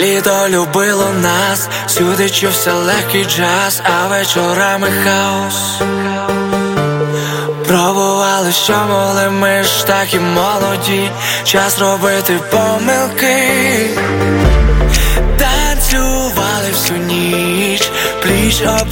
Літо 0.00 0.48
любило 0.48 1.06
нас, 1.22 1.68
сюди 1.86 2.30
чувся 2.30 2.74
легкий 2.74 3.24
джаз, 3.24 3.82
а 3.84 4.06
вечорами 4.06 4.88
хаос. 5.04 5.80
Пробували, 7.66 8.52
що 8.52 8.72
могли, 8.72 9.30
ми 9.30 9.64
ж 9.64 9.86
такі 9.86 10.18
молоді, 10.18 11.10
час 11.44 11.78
робити 11.78 12.38
помилки, 12.50 13.90
танцювали 15.38 16.70
всю 16.72 16.98
ніч, 16.98 17.90
пліч 18.22 18.62
о 18.66 18.86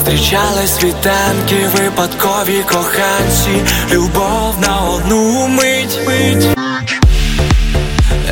Зустрічали 0.00 0.66
світанки, 0.66 1.68
випадкові 1.74 2.62
коханці, 2.62 3.62
любов 3.92 4.54
на 4.60 4.80
одну 4.80 5.48
мить. 5.48 5.98
мить. 6.06 6.58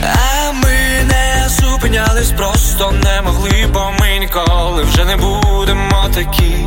А 0.02 0.52
ми 0.52 1.04
не 1.08 1.48
зупинялись, 1.48 2.30
просто 2.30 2.92
не 3.04 3.22
могли, 3.22 3.66
бо 3.72 3.92
ми 4.00 4.18
ніколи 4.18 4.82
вже 4.82 5.04
не 5.04 5.16
будемо 5.16 6.08
такі. 6.14 6.66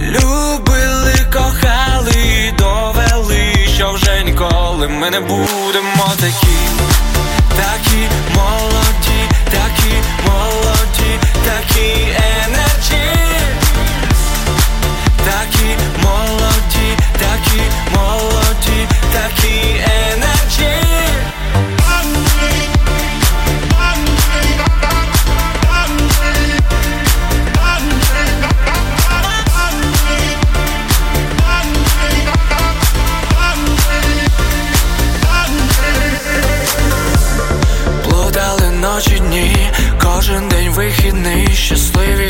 Любили, 0.00 1.14
кохали, 1.32 2.52
довели, 2.58 3.68
що 3.76 3.92
вже 3.92 4.24
ніколи 4.24 4.88
ми 4.88 5.10
не 5.10 5.20
будемо 5.20 6.12
такі, 6.20 6.30
такі 6.40 6.63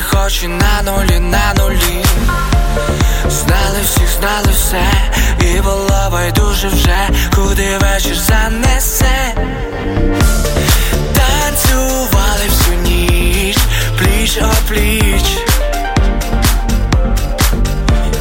хоч 0.04 0.42
на 0.42 0.82
нулі, 0.82 1.20
на 1.20 1.54
нулі. 1.56 2.04
Знали 3.28 3.78
всіх, 3.84 4.08
знали 4.20 4.48
все, 4.52 4.82
і 5.40 5.60
було 5.60 6.08
байдуже 6.12 6.68
вже, 6.68 7.08
куди 7.34 7.78
вечір 7.78 8.16
занесе. 8.16 9.34
Танцювали 11.14 12.48
всю 12.48 12.76
ніч, 12.76 13.58
пліч 13.98 14.38
о 14.42 14.52
пліч. 14.68 15.24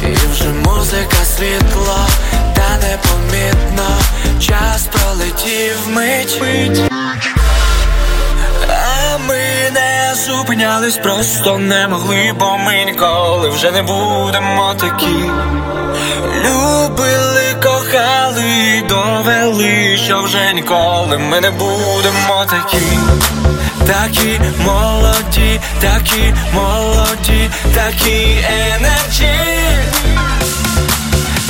І 0.02 0.32
вже 0.32 0.48
музика, 0.48 1.24
світло, 1.36 2.06
та 2.54 2.78
непомітно, 2.86 3.96
час 4.40 4.82
пролетів 4.92 5.78
мить. 5.88 7.03
Зупинялись, 10.36 10.96
просто 10.96 11.58
не 11.58 11.88
могли, 11.88 12.32
бо 12.38 12.58
ми 12.58 12.84
ніколи 12.84 13.48
вже 13.48 13.70
не 13.70 13.82
будемо 13.82 14.74
такі. 14.80 15.30
Любили, 16.44 17.54
кохали, 17.62 18.82
довели, 18.88 19.96
що 19.96 20.22
вже 20.22 20.52
ніколи 20.54 21.18
ми 21.18 21.40
не 21.40 21.50
будемо 21.50 22.46
такі. 22.50 22.98
Такі 23.86 24.40
молоді, 24.58 25.60
такі 25.80 26.34
молоді, 26.54 27.50
такі 27.74 28.44
енерджі. 28.74 29.34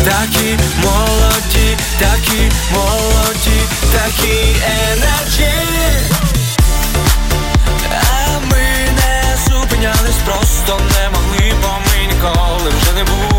Такі 0.04 0.58
молоді, 0.82 1.76
такі 1.98 2.50
молоді, 2.72 3.60
такі 3.92 4.56
енерджі. 4.92 5.13
Не 12.94 13.00
зупинялись, 13.00 13.33